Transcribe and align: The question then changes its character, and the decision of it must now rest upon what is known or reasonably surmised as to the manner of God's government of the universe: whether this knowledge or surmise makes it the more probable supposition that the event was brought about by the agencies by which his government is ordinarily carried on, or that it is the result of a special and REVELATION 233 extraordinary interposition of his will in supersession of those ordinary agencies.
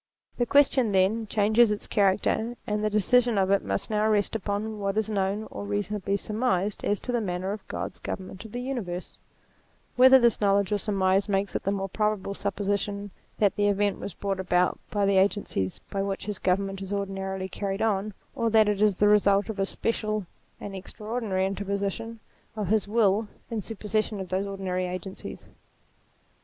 The 0.39 0.47
question 0.47 0.93
then 0.93 1.27
changes 1.27 1.71
its 1.71 1.85
character, 1.85 2.55
and 2.65 2.83
the 2.83 2.89
decision 2.89 3.37
of 3.37 3.51
it 3.51 3.63
must 3.63 3.91
now 3.91 4.07
rest 4.09 4.35
upon 4.35 4.79
what 4.79 4.97
is 4.97 5.07
known 5.07 5.47
or 5.51 5.63
reasonably 5.63 6.17
surmised 6.17 6.83
as 6.83 6.99
to 7.01 7.11
the 7.11 7.21
manner 7.21 7.51
of 7.51 7.67
God's 7.67 7.99
government 7.99 8.43
of 8.43 8.51
the 8.51 8.63
universe: 8.63 9.19
whether 9.97 10.17
this 10.17 10.41
knowledge 10.41 10.71
or 10.71 10.79
surmise 10.79 11.29
makes 11.29 11.55
it 11.55 11.61
the 11.61 11.71
more 11.71 11.87
probable 11.87 12.33
supposition 12.33 13.11
that 13.37 13.55
the 13.55 13.67
event 13.67 13.99
was 13.99 14.15
brought 14.15 14.39
about 14.39 14.79
by 14.89 15.05
the 15.05 15.17
agencies 15.17 15.79
by 15.91 16.01
which 16.01 16.25
his 16.25 16.39
government 16.39 16.81
is 16.81 16.91
ordinarily 16.91 17.47
carried 17.47 17.83
on, 17.83 18.15
or 18.33 18.49
that 18.49 18.67
it 18.67 18.81
is 18.81 18.97
the 18.97 19.07
result 19.07 19.49
of 19.49 19.59
a 19.59 19.67
special 19.67 20.25
and 20.59 20.73
REVELATION 20.73 20.97
233 20.97 21.39
extraordinary 21.45 21.45
interposition 21.45 22.19
of 22.55 22.69
his 22.69 22.87
will 22.87 23.27
in 23.51 23.61
supersession 23.61 24.19
of 24.19 24.29
those 24.29 24.47
ordinary 24.47 24.87
agencies. 24.87 25.45